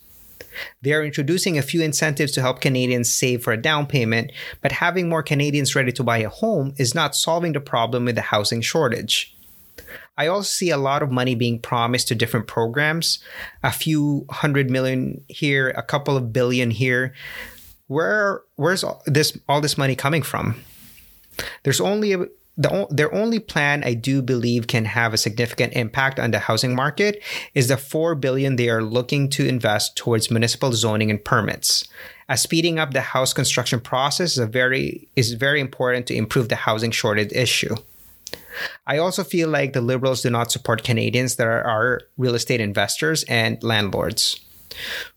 They 0.83 0.93
are 0.93 1.05
introducing 1.05 1.59
a 1.59 1.63
few 1.63 1.83
incentives 1.83 2.31
to 2.33 2.43
help 2.43 2.61
Canadians 2.61 3.13
save 3.13 3.43
for 3.43 3.53
a 3.53 3.61
down 3.61 3.87
payment, 3.89 4.31
but 4.61 4.71
having 4.71 5.09
more 5.09 5.25
Canadians 5.25 5.75
ready 5.75 5.91
to 5.91 6.05
buy 6.05 6.19
a 6.19 6.29
home 6.29 6.75
is 6.77 6.95
not 6.95 7.17
solving 7.17 7.55
the 7.55 7.61
problem 7.61 8.05
with 8.05 8.15
the 8.15 8.23
housing 8.23 8.61
shortage. 8.61 9.37
I 10.17 10.27
also 10.27 10.49
see 10.49 10.71
a 10.71 10.77
lot 10.77 11.03
of 11.03 11.11
money 11.11 11.35
being 11.35 11.59
promised 11.59 12.09
to 12.09 12.15
different 12.15 12.47
programs, 12.47 13.23
a 13.63 13.73
few 13.73 14.27
hundred 14.31 14.71
million 14.71 15.25
here, 15.29 15.71
a 15.71 15.83
couple 15.83 16.17
of 16.17 16.33
billion 16.33 16.71
here. 16.71 17.15
Where 17.87 18.43
where's 18.57 18.85
all 18.85 19.03
this 19.07 19.37
all 19.49 19.61
this 19.61 19.79
money 19.79 19.97
coming 19.97 20.23
from? 20.23 20.61
There's 21.63 21.81
only 21.81 22.13
a, 22.13 22.27
the, 22.59 22.87
their 22.91 23.13
only 23.15 23.39
plan 23.39 23.83
I 23.85 23.95
do 23.95 24.21
believe 24.21 24.67
can 24.67 24.85
have 24.85 25.15
a 25.15 25.19
significant 25.19 25.73
impact 25.73 26.21
on 26.21 26.31
the 26.31 26.39
housing 26.39 26.75
market 26.75 27.23
is 27.55 27.69
the 27.69 27.79
4 27.79 28.15
billion 28.15 28.57
they 28.57 28.69
are 28.69 28.83
looking 28.83 29.31
to 29.31 29.49
invest 29.49 29.97
towards 29.97 30.31
municipal 30.31 30.73
zoning 30.73 31.11
and 31.11 31.25
permits 31.25 31.89
as 32.29 32.43
speeding 32.43 32.79
up 32.79 32.93
the 32.93 33.01
house 33.01 33.33
construction 33.33 33.81
process 33.81 34.39
is 34.39 34.49
very 34.49 35.09
is 35.17 35.33
very 35.33 35.61
important 35.61 36.07
to 36.07 36.15
improve 36.15 36.49
the 36.49 36.57
housing 36.57 36.91
shortage 36.91 37.33
issue. 37.33 37.75
I 38.87 38.99
also 38.99 39.25
feel 39.25 39.49
like 39.49 39.73
the 39.73 39.81
liberals 39.81 40.23
do 40.23 40.31
not 40.31 40.53
support 40.53 40.85
Canadians 40.85 41.37
that 41.37 41.47
are, 41.47 41.63
are 41.63 42.01
real 42.17 42.35
estate 42.35 42.61
investors 42.61 43.25
and 43.25 43.63
landlords. 43.63 44.41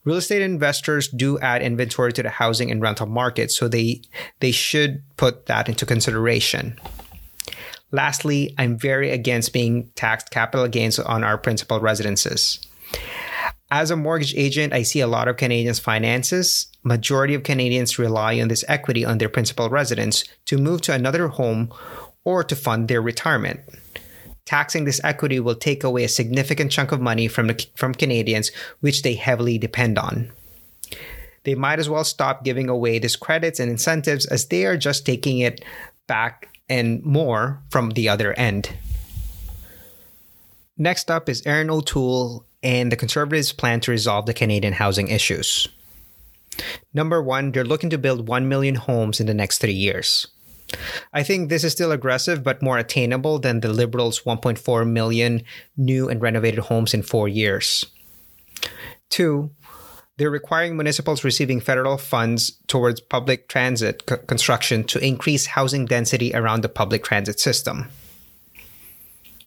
Real 0.03 0.17
estate 0.17 0.41
investors 0.41 1.07
do 1.07 1.39
add 1.39 1.61
inventory 1.61 2.13
to 2.13 2.23
the 2.23 2.29
housing 2.29 2.71
and 2.71 2.81
rental 2.81 3.07
market, 3.07 3.51
so 3.51 3.67
they 3.67 4.01
they 4.39 4.51
should 4.51 5.03
put 5.17 5.45
that 5.45 5.69
into 5.69 5.85
consideration. 5.85 6.77
Lastly, 7.91 8.53
I'm 8.57 8.77
very 8.77 9.11
against 9.11 9.53
being 9.53 9.89
taxed 9.95 10.29
capital 10.31 10.67
gains 10.67 10.99
on 10.99 11.23
our 11.23 11.37
principal 11.37 11.79
residences. 11.79 12.59
As 13.71 13.89
a 13.89 13.95
mortgage 13.95 14.35
agent, 14.35 14.73
I 14.73 14.83
see 14.83 14.99
a 14.99 15.07
lot 15.07 15.27
of 15.27 15.37
Canadians' 15.37 15.79
finances. 15.79 16.67
Majority 16.83 17.33
of 17.33 17.43
Canadians 17.43 17.97
rely 17.97 18.39
on 18.39 18.47
this 18.47 18.63
equity 18.67 19.03
on 19.03 19.17
their 19.17 19.29
principal 19.29 19.69
residence 19.69 20.23
to 20.45 20.57
move 20.57 20.81
to 20.81 20.93
another 20.93 21.29
home 21.29 21.73
or 22.25 22.43
to 22.43 22.55
fund 22.55 22.87
their 22.87 23.01
retirement. 23.01 23.61
Taxing 24.45 24.85
this 24.85 25.01
equity 25.03 25.39
will 25.39 25.55
take 25.55 25.83
away 25.83 26.03
a 26.03 26.09
significant 26.09 26.71
chunk 26.71 26.91
of 26.91 27.01
money 27.01 27.27
from, 27.27 27.51
from 27.75 27.95
Canadians, 27.95 28.51
which 28.81 29.01
they 29.01 29.15
heavily 29.15 29.57
depend 29.57 29.97
on. 29.97 30.31
They 31.45 31.55
might 31.55 31.79
as 31.79 31.89
well 31.89 32.03
stop 32.03 32.43
giving 32.43 32.69
away 32.69 32.99
these 32.99 33.15
credits 33.15 33.59
and 33.59 33.71
incentives 33.71 34.25
as 34.25 34.47
they 34.47 34.65
are 34.65 34.77
just 34.77 35.05
taking 35.05 35.39
it 35.39 35.63
back 36.07 36.49
and 36.67 37.03
more 37.03 37.61
from 37.69 37.91
the 37.91 38.09
other 38.09 38.33
end. 38.33 38.75
Next 40.77 41.09
up 41.09 41.29
is 41.29 41.45
Erin 41.45 41.69
O'Toole 41.69 42.45
and 42.61 42.91
the 42.91 42.97
Conservatives' 42.97 43.53
plan 43.53 43.79
to 43.81 43.91
resolve 43.91 44.25
the 44.25 44.33
Canadian 44.33 44.73
housing 44.73 45.07
issues. 45.07 45.67
Number 46.93 47.21
one, 47.21 47.51
they're 47.51 47.63
looking 47.63 47.89
to 47.91 47.97
build 47.97 48.27
1 48.27 48.47
million 48.49 48.75
homes 48.75 49.19
in 49.19 49.27
the 49.27 49.33
next 49.33 49.59
three 49.59 49.73
years. 49.73 50.27
I 51.13 51.23
think 51.23 51.49
this 51.49 51.63
is 51.63 51.71
still 51.71 51.91
aggressive, 51.91 52.43
but 52.43 52.61
more 52.61 52.77
attainable 52.77 53.39
than 53.39 53.59
the 53.59 53.69
Liberals' 53.69 54.21
1.4 54.21 54.89
million 54.89 55.43
new 55.77 56.09
and 56.09 56.21
renovated 56.21 56.59
homes 56.59 56.93
in 56.93 57.03
four 57.03 57.27
years. 57.27 57.85
Two, 59.09 59.51
they're 60.17 60.29
requiring 60.29 60.77
municipals 60.77 61.23
receiving 61.23 61.59
federal 61.59 61.97
funds 61.97 62.51
towards 62.67 63.01
public 63.01 63.47
transit 63.47 64.03
c- 64.09 64.15
construction 64.27 64.83
to 64.85 65.05
increase 65.05 65.45
housing 65.47 65.85
density 65.85 66.33
around 66.33 66.61
the 66.61 66.69
public 66.69 67.03
transit 67.03 67.39
system. 67.39 67.89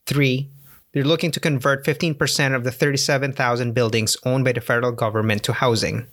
Three, 0.06 0.50
they're 0.92 1.04
looking 1.04 1.30
to 1.32 1.40
convert 1.40 1.84
15% 1.84 2.54
of 2.54 2.64
the 2.64 2.72
37,000 2.72 3.72
buildings 3.72 4.16
owned 4.24 4.44
by 4.44 4.52
the 4.52 4.60
federal 4.60 4.92
government 4.92 5.42
to 5.44 5.52
housing. 5.54 6.06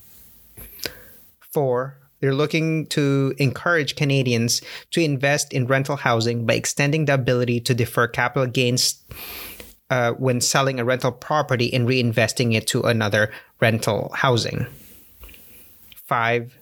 Four, 1.52 1.98
they're 2.20 2.34
looking 2.34 2.88
to 2.88 3.34
encourage 3.38 3.96
Canadians 3.96 4.62
to 4.92 5.02
invest 5.02 5.54
in 5.54 5.68
rental 5.68 5.96
housing 5.96 6.46
by 6.46 6.56
extending 6.56 7.06
the 7.06 7.14
ability 7.14 7.60
to 7.62 7.74
defer 7.74 8.08
capital 8.08 8.48
gains 8.48 9.04
uh, 9.90 10.12
when 10.14 10.42
selling 10.42 10.80
a 10.80 10.86
rental 10.86 11.12
property 11.12 11.74
and 11.74 11.88
reinvesting 11.88 12.56
it 12.56 12.68
to 12.68 12.82
another 12.84 13.32
rental 13.60 14.12
housing. 14.16 14.66
Five, 16.06 16.58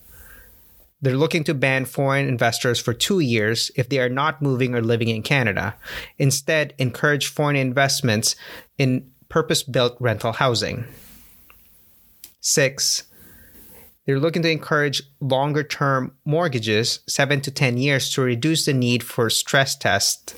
they're 1.02 1.18
looking 1.18 1.44
to 1.46 1.54
ban 1.54 1.86
foreign 1.86 2.28
investors 2.28 2.80
for 2.80 2.94
two 2.94 3.20
years 3.20 3.72
if 3.76 3.90
they 3.90 4.00
are 4.00 4.10
not 4.10 4.42
moving 4.42 4.74
or 4.74 4.82
living 4.82 5.10
in 5.10 5.22
Canada. 5.22 5.76
Instead, 6.18 6.74
encourage 6.78 7.28
foreign 7.28 7.58
investments 7.58 8.36
in 8.78 9.12
purpose 9.28 9.64
built 9.64 9.98
rental 10.00 10.32
housing. 10.32 10.86
Six, 12.40 13.04
they're 14.06 14.20
looking 14.20 14.42
to 14.42 14.52
encourage 14.52 15.02
longer 15.20 15.64
term 15.64 16.14
mortgages, 16.26 17.00
seven 17.08 17.42
to 17.42 17.52
10 17.52 17.78
years, 17.78 18.12
to 18.14 18.22
reduce 18.22 18.66
the 18.66 18.74
need 18.74 19.04
for 19.04 19.30
stress 19.30 19.76
tests. 19.76 20.36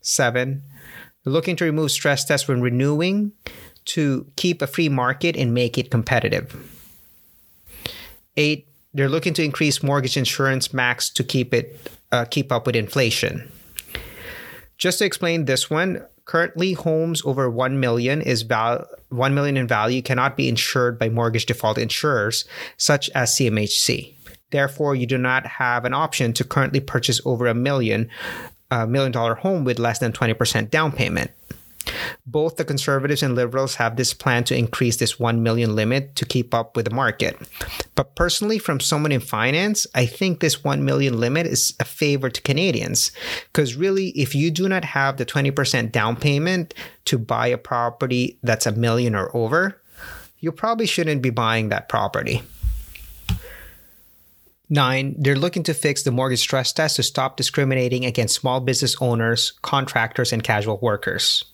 Seven, 0.00 0.62
they're 1.24 1.32
looking 1.32 1.56
to 1.56 1.64
remove 1.64 1.90
stress 1.90 2.24
tests 2.24 2.48
when 2.48 2.60
renewing 2.60 3.32
to 3.86 4.30
keep 4.36 4.62
a 4.62 4.66
free 4.66 4.88
market 4.88 5.36
and 5.36 5.52
make 5.52 5.76
it 5.76 5.90
competitive. 5.90 6.56
Eight, 8.36 8.68
they're 8.94 9.08
looking 9.08 9.34
to 9.34 9.44
increase 9.44 9.82
mortgage 9.82 10.16
insurance 10.16 10.72
max 10.72 11.10
to 11.10 11.24
keep 11.24 11.52
it 11.52 11.90
uh, 12.12 12.24
keep 12.24 12.52
up 12.52 12.66
with 12.66 12.76
inflation. 12.76 13.50
Just 14.78 15.00
to 15.00 15.04
explain 15.04 15.44
this 15.44 15.68
one, 15.68 16.02
Currently, 16.28 16.74
homes 16.74 17.22
over 17.24 17.48
1 17.48 17.80
million 17.80 18.20
is 18.20 18.42
val- 18.42 18.86
1 19.08 19.34
million 19.34 19.56
in 19.56 19.66
value 19.66 20.02
cannot 20.02 20.36
be 20.36 20.46
insured 20.46 20.98
by 20.98 21.08
mortgage 21.08 21.46
default 21.46 21.78
insurers 21.78 22.44
such 22.76 23.08
as 23.14 23.34
CMHC. 23.34 24.12
Therefore, 24.50 24.94
you 24.94 25.06
do 25.06 25.16
not 25.16 25.46
have 25.46 25.86
an 25.86 25.94
option 25.94 26.34
to 26.34 26.44
currently 26.44 26.80
purchase 26.80 27.18
over 27.24 27.46
a 27.46 27.54
million 27.54 28.10
a 28.70 28.86
million 28.86 29.10
dollar 29.10 29.36
home 29.36 29.64
with 29.64 29.78
less 29.78 30.00
than 30.00 30.12
20% 30.12 30.68
down 30.68 30.92
payment. 30.92 31.30
Both 32.26 32.56
the 32.56 32.64
conservatives 32.64 33.22
and 33.22 33.34
liberals 33.34 33.76
have 33.76 33.96
this 33.96 34.14
plan 34.14 34.44
to 34.44 34.56
increase 34.56 34.96
this 34.96 35.18
1 35.18 35.42
million 35.42 35.74
limit 35.74 36.14
to 36.16 36.24
keep 36.24 36.54
up 36.54 36.76
with 36.76 36.86
the 36.86 36.94
market. 36.94 37.36
But 37.94 38.14
personally, 38.14 38.58
from 38.58 38.80
someone 38.80 39.12
in 39.12 39.20
finance, 39.20 39.86
I 39.94 40.06
think 40.06 40.40
this 40.40 40.64
1 40.64 40.84
million 40.84 41.18
limit 41.18 41.46
is 41.46 41.74
a 41.80 41.84
favor 41.84 42.30
to 42.30 42.42
Canadians. 42.42 43.12
Because 43.52 43.76
really, 43.76 44.08
if 44.10 44.34
you 44.34 44.50
do 44.50 44.68
not 44.68 44.84
have 44.84 45.16
the 45.16 45.26
20% 45.26 45.92
down 45.92 46.16
payment 46.16 46.74
to 47.06 47.18
buy 47.18 47.46
a 47.46 47.58
property 47.58 48.38
that's 48.42 48.66
a 48.66 48.72
million 48.72 49.14
or 49.14 49.34
over, 49.36 49.80
you 50.38 50.52
probably 50.52 50.86
shouldn't 50.86 51.22
be 51.22 51.30
buying 51.30 51.68
that 51.68 51.88
property. 51.88 52.42
Nine, 54.70 55.14
they're 55.18 55.34
looking 55.34 55.62
to 55.62 55.72
fix 55.72 56.02
the 56.02 56.10
mortgage 56.10 56.40
stress 56.40 56.72
test 56.72 56.96
to 56.96 57.02
stop 57.02 57.36
discriminating 57.36 58.04
against 58.04 58.34
small 58.34 58.60
business 58.60 58.96
owners, 59.00 59.52
contractors, 59.62 60.32
and 60.32 60.44
casual 60.44 60.78
workers. 60.82 61.44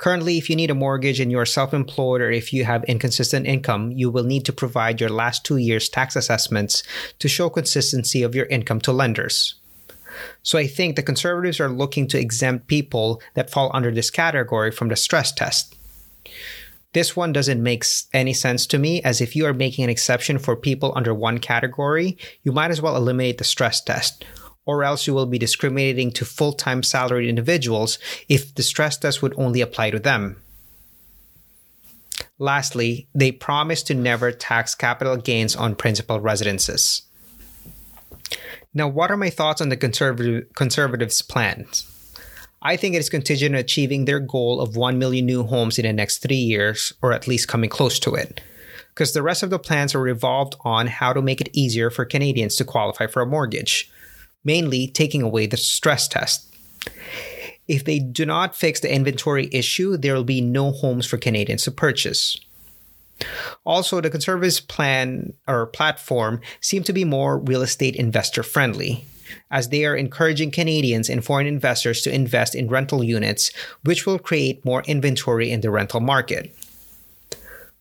Currently, 0.00 0.38
if 0.38 0.48
you 0.48 0.56
need 0.56 0.70
a 0.70 0.74
mortgage 0.74 1.20
and 1.20 1.30
you 1.30 1.38
are 1.38 1.44
self 1.44 1.74
employed 1.74 2.22
or 2.22 2.30
if 2.30 2.54
you 2.54 2.64
have 2.64 2.82
inconsistent 2.84 3.46
income, 3.46 3.92
you 3.92 4.08
will 4.08 4.24
need 4.24 4.46
to 4.46 4.52
provide 4.52 4.98
your 4.98 5.10
last 5.10 5.44
two 5.44 5.58
years' 5.58 5.90
tax 5.90 6.16
assessments 6.16 6.82
to 7.18 7.28
show 7.28 7.50
consistency 7.50 8.22
of 8.22 8.34
your 8.34 8.46
income 8.46 8.80
to 8.80 8.92
lenders. 8.92 9.56
So 10.42 10.58
I 10.58 10.66
think 10.66 10.96
the 10.96 11.02
conservatives 11.02 11.60
are 11.60 11.68
looking 11.68 12.08
to 12.08 12.18
exempt 12.18 12.66
people 12.66 13.20
that 13.34 13.50
fall 13.50 13.70
under 13.74 13.90
this 13.90 14.10
category 14.10 14.70
from 14.70 14.88
the 14.88 14.96
stress 14.96 15.32
test. 15.32 15.76
This 16.94 17.14
one 17.14 17.34
doesn't 17.34 17.62
make 17.62 17.84
any 18.14 18.32
sense 18.32 18.66
to 18.68 18.78
me, 18.78 19.02
as 19.02 19.20
if 19.20 19.36
you 19.36 19.44
are 19.44 19.52
making 19.52 19.84
an 19.84 19.90
exception 19.90 20.38
for 20.38 20.56
people 20.56 20.94
under 20.96 21.12
one 21.12 21.36
category, 21.36 22.16
you 22.42 22.52
might 22.52 22.70
as 22.70 22.80
well 22.80 22.96
eliminate 22.96 23.36
the 23.36 23.44
stress 23.44 23.82
test 23.82 24.24
or 24.70 24.84
else 24.84 25.04
you 25.08 25.12
will 25.12 25.26
be 25.26 25.36
discriminating 25.36 26.12
to 26.12 26.24
full 26.24 26.52
time 26.52 26.80
salaried 26.80 27.28
individuals 27.28 27.98
if 28.28 28.54
the 28.54 28.62
stress 28.62 28.96
test 28.96 29.20
would 29.20 29.34
only 29.36 29.60
apply 29.60 29.90
to 29.90 29.98
them. 29.98 30.40
Lastly, 32.38 33.08
they 33.12 33.32
promise 33.32 33.82
to 33.82 33.94
never 33.94 34.30
tax 34.30 34.76
capital 34.76 35.16
gains 35.16 35.56
on 35.56 35.74
principal 35.74 36.20
residences. 36.20 37.02
Now, 38.72 38.86
what 38.86 39.10
are 39.10 39.16
my 39.16 39.28
thoughts 39.28 39.60
on 39.60 39.70
the 39.70 39.76
conservative, 39.76 40.54
conservatives' 40.54 41.20
plans? 41.20 41.84
I 42.62 42.76
think 42.76 42.94
it 42.94 42.98
is 42.98 43.10
contingent 43.10 43.56
on 43.56 43.60
achieving 43.60 44.04
their 44.04 44.20
goal 44.20 44.60
of 44.60 44.76
1 44.76 45.00
million 45.00 45.26
new 45.26 45.42
homes 45.42 45.80
in 45.80 45.84
the 45.84 45.92
next 45.92 46.18
three 46.18 46.36
years, 46.36 46.92
or 47.02 47.12
at 47.12 47.26
least 47.26 47.48
coming 47.48 47.70
close 47.70 47.98
to 48.00 48.14
it. 48.14 48.40
Because 48.94 49.14
the 49.14 49.22
rest 49.22 49.42
of 49.42 49.50
the 49.50 49.58
plans 49.58 49.96
are 49.96 50.00
revolved 50.00 50.54
on 50.60 50.86
how 50.86 51.12
to 51.12 51.22
make 51.22 51.40
it 51.40 51.48
easier 51.52 51.90
for 51.90 52.04
Canadians 52.04 52.54
to 52.56 52.64
qualify 52.64 53.08
for 53.08 53.22
a 53.22 53.26
mortgage 53.26 53.90
mainly 54.44 54.88
taking 54.88 55.22
away 55.22 55.46
the 55.46 55.56
stress 55.56 56.08
test. 56.08 56.46
If 57.68 57.84
they 57.84 57.98
do 57.98 58.26
not 58.26 58.56
fix 58.56 58.80
the 58.80 58.92
inventory 58.92 59.48
issue, 59.52 59.96
there 59.96 60.14
will 60.14 60.24
be 60.24 60.40
no 60.40 60.72
homes 60.72 61.06
for 61.06 61.18
Canadians 61.18 61.64
to 61.64 61.70
purchase. 61.70 62.36
Also, 63.64 64.00
the 64.00 64.10
Conservatives' 64.10 64.60
plan 64.60 65.34
or 65.46 65.66
platform 65.66 66.40
seem 66.60 66.82
to 66.84 66.92
be 66.92 67.04
more 67.04 67.38
real 67.38 67.62
estate 67.62 67.94
investor 67.94 68.42
friendly, 68.42 69.04
as 69.50 69.68
they 69.68 69.84
are 69.84 69.94
encouraging 69.94 70.50
Canadians 70.50 71.08
and 71.08 71.24
foreign 71.24 71.46
investors 71.46 72.02
to 72.02 72.12
invest 72.12 72.54
in 72.54 72.68
rental 72.68 73.04
units, 73.04 73.52
which 73.84 74.06
will 74.06 74.18
create 74.18 74.64
more 74.64 74.82
inventory 74.86 75.50
in 75.50 75.60
the 75.60 75.70
rental 75.70 76.00
market. 76.00 76.56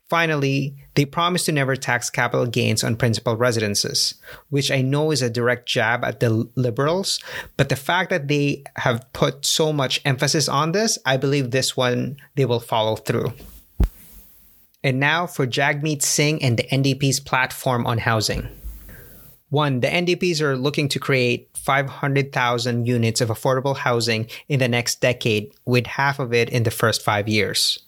Finally, 0.10 0.76
they 0.96 1.06
promise 1.06 1.46
to 1.46 1.52
never 1.52 1.76
tax 1.76 2.10
capital 2.10 2.48
gains 2.48 2.84
on 2.84 2.96
principal 2.96 3.38
residences, 3.38 4.16
which 4.50 4.72
I 4.72 4.82
know 4.82 5.12
is 5.12 5.22
a 5.22 5.30
direct 5.30 5.68
jab 5.68 6.04
at 6.04 6.20
the 6.20 6.50
liberals. 6.56 7.20
But 7.58 7.70
the 7.70 7.76
fact 7.76 8.10
that 8.10 8.28
they 8.28 8.64
have 8.78 9.06
put 9.14 9.46
so 9.46 9.72
much 9.72 10.02
emphasis 10.06 10.50
on 10.50 10.72
this, 10.72 10.98
I 11.06 11.18
believe 11.18 11.52
this 11.52 11.78
one 11.78 12.18
they 12.36 12.46
will 12.46 12.60
follow 12.60 12.96
through. 12.96 13.34
And 14.84 15.00
now 15.00 15.28
for 15.28 15.46
Jagmeet 15.46 16.02
Singh 16.02 16.42
and 16.42 16.58
the 16.58 16.64
NDP's 16.64 17.20
platform 17.20 17.86
on 17.86 18.00
housing. 18.00 18.50
One, 19.50 19.82
the 19.82 19.88
NDPs 19.88 20.42
are 20.42 20.58
looking 20.58 20.90
to 20.90 21.00
create 21.00 21.50
500,000 21.56 22.86
units 22.86 23.22
of 23.22 23.30
affordable 23.30 23.76
housing 23.78 24.28
in 24.48 24.60
the 24.60 24.68
next 24.68 25.02
decade, 25.02 25.54
with 25.66 25.86
half 25.86 26.20
of 26.20 26.34
it 26.34 26.50
in 26.50 26.64
the 26.64 26.72
first 26.72 27.04
five 27.04 27.28
years. 27.28 27.80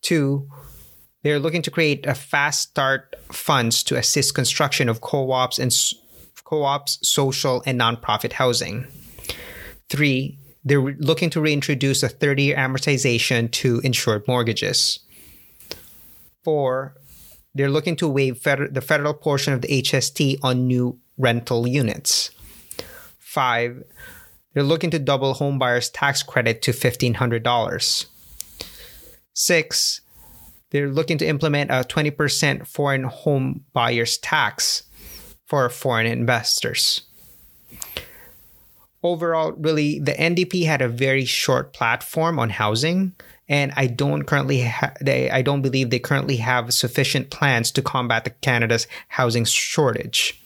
Two, 0.00 0.48
They're 1.22 1.38
looking 1.38 1.62
to 1.62 1.70
create 1.70 2.06
a 2.06 2.14
fast 2.14 2.70
start 2.70 3.16
funds 3.30 3.82
to 3.84 3.96
assist 3.96 4.34
construction 4.34 4.88
of 4.88 5.00
co-ops 5.00 5.58
and 5.58 5.74
co-ops, 6.44 6.98
social 7.02 7.62
and 7.66 7.78
nonprofit 7.78 8.32
housing. 8.32 8.86
Three, 9.88 10.38
they're 10.64 10.80
looking 10.80 11.30
to 11.30 11.40
reintroduce 11.40 12.02
a 12.02 12.08
30-year 12.08 12.56
amortization 12.56 13.50
to 13.52 13.80
insured 13.80 14.26
mortgages. 14.26 15.00
Four, 16.42 16.96
they're 17.54 17.70
looking 17.70 17.96
to 17.96 18.08
waive 18.08 18.42
the 18.42 18.84
federal 18.84 19.14
portion 19.14 19.52
of 19.52 19.62
the 19.62 19.82
HST 19.82 20.38
on 20.42 20.66
new 20.66 20.98
rental 21.18 21.66
units. 21.66 22.30
Five, 23.18 23.84
they're 24.54 24.62
looking 24.62 24.90
to 24.90 24.98
double 24.98 25.34
homebuyers 25.34 25.90
tax 25.92 26.22
credit 26.22 26.62
to 26.62 26.72
$1,500. 26.72 28.06
Six, 29.32 30.00
they're 30.70 30.88
looking 30.88 31.18
to 31.18 31.26
implement 31.26 31.70
a 31.70 31.84
20% 31.84 32.66
foreign 32.66 33.04
home 33.04 33.64
buyers 33.72 34.18
tax 34.18 34.84
for 35.46 35.68
foreign 35.68 36.06
investors. 36.06 37.02
Overall, 39.02 39.52
really, 39.52 39.98
the 39.98 40.12
NDP 40.12 40.66
had 40.66 40.82
a 40.82 40.88
very 40.88 41.24
short 41.24 41.72
platform 41.72 42.38
on 42.38 42.50
housing, 42.50 43.14
and 43.48 43.72
I 43.74 43.86
don't 43.86 44.24
currently 44.24 44.62
ha- 44.62 44.92
they, 45.00 45.30
I 45.30 45.42
don't 45.42 45.62
believe 45.62 45.90
they 45.90 45.98
currently 45.98 46.36
have 46.36 46.74
sufficient 46.74 47.30
plans 47.30 47.70
to 47.72 47.82
combat 47.82 48.24
the 48.24 48.30
Canada's 48.30 48.86
housing 49.08 49.44
shortage. 49.44 50.40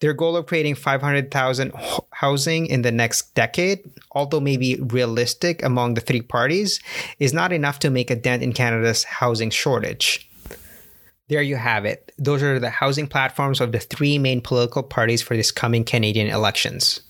Their 0.00 0.12
goal 0.14 0.36
of 0.36 0.46
creating 0.46 0.74
500,000 0.74 1.72
housing 2.20 2.66
in 2.66 2.82
the 2.82 2.92
next 2.92 3.34
decade, 3.34 3.80
although 4.12 4.40
maybe 4.40 4.76
realistic 4.76 5.62
among 5.62 5.94
the 5.94 6.02
three 6.02 6.20
parties, 6.20 6.78
is 7.18 7.32
not 7.32 7.50
enough 7.50 7.78
to 7.78 7.88
make 7.88 8.10
a 8.10 8.16
dent 8.16 8.42
in 8.42 8.52
Canada's 8.52 9.04
housing 9.04 9.48
shortage. 9.48 10.28
There 11.30 11.40
you 11.40 11.56
have 11.56 11.86
it. 11.86 12.12
Those 12.18 12.42
are 12.42 12.58
the 12.58 12.68
housing 12.68 13.06
platforms 13.06 13.58
of 13.62 13.72
the 13.72 13.78
three 13.78 14.18
main 14.18 14.42
political 14.42 14.82
parties 14.82 15.22
for 15.22 15.34
this 15.34 15.50
coming 15.50 15.82
Canadian 15.82 16.26
elections. 16.26 17.00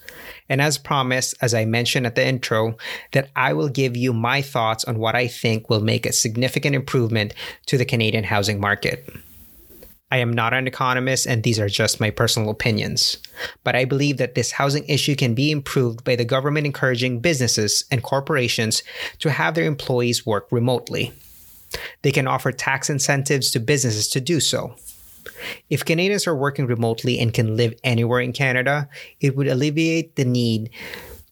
And 0.48 0.60
as 0.60 0.78
promised, 0.78 1.34
as 1.40 1.54
I 1.54 1.64
mentioned 1.64 2.06
at 2.06 2.14
the 2.14 2.24
intro, 2.24 2.76
that 3.10 3.30
I 3.34 3.52
will 3.52 3.68
give 3.68 3.96
you 3.96 4.12
my 4.12 4.42
thoughts 4.42 4.84
on 4.84 4.98
what 4.98 5.16
I 5.16 5.26
think 5.26 5.68
will 5.68 5.80
make 5.80 6.06
a 6.06 6.12
significant 6.12 6.76
improvement 6.76 7.34
to 7.66 7.76
the 7.76 7.84
Canadian 7.84 8.24
housing 8.24 8.60
market. 8.60 9.08
I 10.10 10.18
am 10.18 10.32
not 10.32 10.52
an 10.52 10.66
economist, 10.66 11.26
and 11.26 11.42
these 11.42 11.60
are 11.60 11.68
just 11.68 12.00
my 12.00 12.10
personal 12.10 12.50
opinions. 12.50 13.18
But 13.62 13.76
I 13.76 13.84
believe 13.84 14.16
that 14.16 14.34
this 14.34 14.52
housing 14.52 14.84
issue 14.86 15.14
can 15.14 15.34
be 15.34 15.50
improved 15.50 16.02
by 16.02 16.16
the 16.16 16.24
government 16.24 16.66
encouraging 16.66 17.20
businesses 17.20 17.84
and 17.90 18.02
corporations 18.02 18.82
to 19.20 19.30
have 19.30 19.54
their 19.54 19.66
employees 19.66 20.26
work 20.26 20.48
remotely. 20.50 21.12
They 22.02 22.10
can 22.10 22.26
offer 22.26 22.50
tax 22.50 22.90
incentives 22.90 23.50
to 23.52 23.60
businesses 23.60 24.08
to 24.08 24.20
do 24.20 24.40
so. 24.40 24.74
If 25.68 25.84
Canadians 25.84 26.26
are 26.26 26.34
working 26.34 26.66
remotely 26.66 27.18
and 27.18 27.32
can 27.32 27.56
live 27.56 27.74
anywhere 27.84 28.20
in 28.20 28.32
Canada, 28.32 28.88
it 29.20 29.36
would 29.36 29.46
alleviate 29.46 30.16
the 30.16 30.24
need 30.24 30.70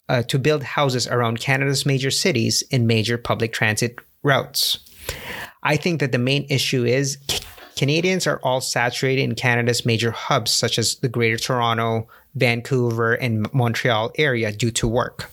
uh, 0.08 0.22
to 0.22 0.38
build 0.38 0.62
houses 0.62 1.06
around 1.06 1.40
Canada's 1.40 1.84
major 1.84 2.10
cities 2.10 2.62
and 2.70 2.86
major 2.86 3.18
public 3.18 3.52
transit 3.52 3.98
routes. 4.22 4.78
I 5.62 5.76
think 5.76 6.00
that 6.00 6.12
the 6.12 6.18
main 6.18 6.46
issue 6.48 6.84
is 6.84 7.18
Canadians 7.78 8.26
are 8.26 8.40
all 8.42 8.60
saturated 8.60 9.22
in 9.22 9.36
Canada's 9.36 9.86
major 9.86 10.10
hubs, 10.10 10.50
such 10.50 10.80
as 10.80 10.96
the 10.96 11.08
Greater 11.08 11.36
Toronto, 11.36 12.08
Vancouver, 12.34 13.14
and 13.14 13.46
Montreal 13.54 14.10
area 14.16 14.50
due 14.50 14.72
to 14.72 14.88
work. 14.88 15.30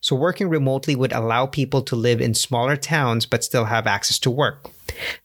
So, 0.00 0.16
working 0.16 0.48
remotely 0.48 0.96
would 0.96 1.12
allow 1.12 1.46
people 1.46 1.82
to 1.82 1.94
live 1.94 2.20
in 2.20 2.34
smaller 2.34 2.76
towns 2.76 3.24
but 3.24 3.44
still 3.44 3.66
have 3.66 3.86
access 3.86 4.18
to 4.18 4.32
work. 4.32 4.68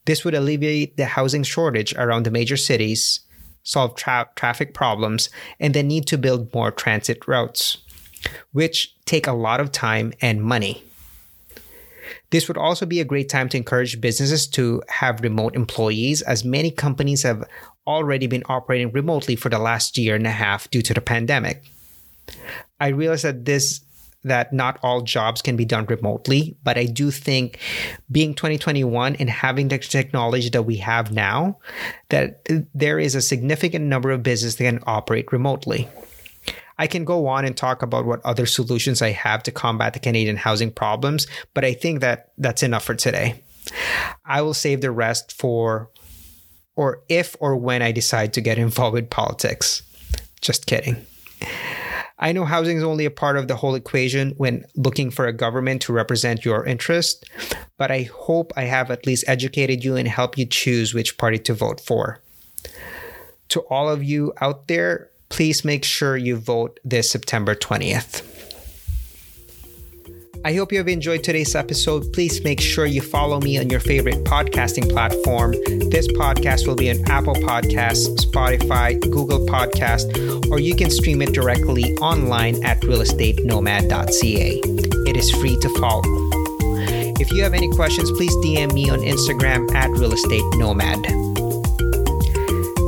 This 0.05 0.23
would 0.23 0.35
alleviate 0.35 0.97
the 0.97 1.05
housing 1.05 1.41
shortage 1.41 1.95
around 1.95 2.27
the 2.27 2.31
major 2.31 2.57
cities, 2.57 3.21
solve 3.63 3.95
tra- 3.95 4.29
traffic 4.35 4.75
problems, 4.75 5.31
and 5.59 5.73
the 5.73 5.81
need 5.81 6.05
to 6.05 6.17
build 6.17 6.53
more 6.53 6.69
transit 6.69 7.27
routes, 7.27 7.79
which 8.51 8.95
take 9.05 9.25
a 9.25 9.33
lot 9.33 9.59
of 9.59 9.71
time 9.71 10.13
and 10.21 10.43
money. 10.43 10.83
This 12.35 12.49
would 12.49 12.57
also 12.57 12.85
be 12.85 12.99
a 12.99 13.05
great 13.05 13.29
time 13.29 13.47
to 13.47 13.55
encourage 13.55 14.01
businesses 14.01 14.45
to 14.47 14.83
have 14.89 15.21
remote 15.21 15.55
employees, 15.55 16.21
as 16.21 16.43
many 16.43 16.69
companies 16.69 17.23
have 17.23 17.45
already 17.87 18.27
been 18.27 18.43
operating 18.49 18.91
remotely 18.91 19.37
for 19.37 19.47
the 19.47 19.57
last 19.57 19.97
year 19.97 20.15
and 20.15 20.27
a 20.27 20.31
half 20.31 20.69
due 20.69 20.81
to 20.81 20.93
the 20.93 20.99
pandemic. 20.99 21.63
I 22.77 22.89
realize 22.89 23.21
that 23.21 23.45
this 23.45 23.79
that 24.25 24.51
not 24.51 24.79
all 24.83 24.99
jobs 24.99 25.41
can 25.41 25.55
be 25.55 25.63
done 25.63 25.85
remotely, 25.85 26.57
but 26.61 26.77
I 26.77 26.87
do 26.87 27.09
think 27.09 27.57
being 28.11 28.33
2021 28.33 29.15
and 29.15 29.29
having 29.29 29.69
the 29.69 29.77
technology 29.77 30.49
that 30.49 30.63
we 30.63 30.75
have 30.77 31.13
now, 31.13 31.59
that 32.09 32.45
there 32.73 32.99
is 32.99 33.15
a 33.15 33.21
significant 33.21 33.85
number 33.85 34.11
of 34.11 34.23
businesses 34.23 34.57
that 34.57 34.65
can 34.65 34.83
operate 34.85 35.31
remotely. 35.31 35.87
I 36.77 36.87
can 36.87 37.05
go 37.05 37.27
on 37.27 37.45
and 37.45 37.55
talk 37.55 37.81
about 37.81 38.05
what 38.05 38.25
other 38.25 38.45
solutions 38.45 39.01
I 39.01 39.11
have 39.11 39.43
to 39.43 39.51
combat 39.51 39.93
the 39.93 39.99
Canadian 39.99 40.37
housing 40.37 40.71
problems, 40.71 41.27
but 41.53 41.63
I 41.63 41.73
think 41.73 42.01
that 42.01 42.31
that's 42.37 42.63
enough 42.63 42.83
for 42.83 42.95
today. 42.95 43.43
I 44.25 44.41
will 44.41 44.53
save 44.53 44.81
the 44.81 44.91
rest 44.91 45.31
for 45.31 45.89
or 46.75 47.03
if 47.07 47.35
or 47.39 47.55
when 47.55 47.81
I 47.81 47.91
decide 47.91 48.33
to 48.33 48.41
get 48.41 48.57
involved 48.67 48.95
with 48.95 49.09
politics. 49.09 49.83
Just 50.41 50.65
kidding. 50.65 51.05
I 52.17 52.31
know 52.31 52.45
housing 52.45 52.77
is 52.77 52.83
only 52.83 53.05
a 53.05 53.11
part 53.11 53.35
of 53.35 53.47
the 53.47 53.57
whole 53.57 53.75
equation 53.75 54.31
when 54.37 54.65
looking 54.75 55.11
for 55.11 55.27
a 55.27 55.33
government 55.33 55.81
to 55.83 55.93
represent 55.93 56.45
your 56.45 56.65
interest, 56.65 57.29
but 57.77 57.91
I 57.91 58.03
hope 58.03 58.53
I 58.55 58.63
have 58.63 58.89
at 58.89 59.05
least 59.05 59.25
educated 59.27 59.83
you 59.83 59.97
and 59.97 60.07
helped 60.07 60.37
you 60.37 60.45
choose 60.45 60.93
which 60.93 61.17
party 61.17 61.39
to 61.39 61.53
vote 61.53 61.81
for. 61.81 62.21
To 63.49 63.59
all 63.69 63.89
of 63.89 64.01
you 64.03 64.33
out 64.39 64.67
there, 64.67 65.09
please 65.35 65.65
make 65.65 65.83
sure 65.83 66.15
you 66.15 66.37
vote 66.37 66.79
this 66.85 67.09
September 67.09 67.53
20th. 67.53 68.23
I 70.45 70.53
hope 70.53 70.71
you 70.71 70.77
have 70.77 70.87
enjoyed 70.87 71.25
today's 71.25 71.55
episode. 71.55 72.13
Please 72.13 72.41
make 72.41 72.61
sure 72.61 72.85
you 72.85 73.01
follow 73.01 73.41
me 73.41 73.59
on 73.59 73.69
your 73.69 73.81
favorite 73.81 74.23
podcasting 74.23 74.89
platform. 74.89 75.51
This 75.89 76.07
podcast 76.07 76.67
will 76.67 76.77
be 76.77 76.89
on 76.89 77.03
Apple 77.11 77.35
Podcasts, 77.35 78.15
Spotify, 78.25 78.97
Google 79.11 79.45
Podcast, 79.45 80.49
or 80.49 80.59
you 80.61 80.73
can 80.73 80.89
stream 80.89 81.21
it 81.21 81.33
directly 81.33 81.93
online 81.97 82.63
at 82.63 82.79
realestatenomad.ca. 82.83 84.61
It 85.09 85.17
is 85.17 85.31
free 85.31 85.57
to 85.57 85.69
follow. 85.81 86.03
If 87.19 87.29
you 87.31 87.43
have 87.43 87.53
any 87.53 87.69
questions, 87.71 88.09
please 88.11 88.33
DM 88.37 88.73
me 88.73 88.89
on 88.89 88.99
Instagram 88.99 89.69
at 89.75 89.89
realestatenomad. 89.89 91.34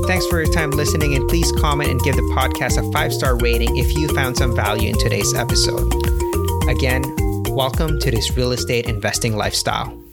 Thanks 0.08 0.26
for 0.28 0.42
your 0.42 0.52
time 0.52 0.72
listening, 0.72 1.16
and 1.16 1.28
please 1.28 1.52
comment 1.52 1.92
and 1.92 2.02
give 2.02 2.16
the 2.16 2.22
podcast 2.34 2.78
a 2.78 2.92
five 2.94 3.14
star 3.14 3.38
rating 3.38 3.76
if 3.76 3.94
you 3.98 4.08
found 4.16 4.38
some 4.38 4.56
value 4.56 4.90
in 4.90 4.98
today's 4.98 5.34
episode. 5.34 5.94
Again, 6.70 7.04
welcome 7.50 8.00
to 8.00 8.10
this 8.10 8.38
real 8.38 8.54
estate 8.54 8.88
investing 8.88 9.36
lifestyle. 9.36 10.07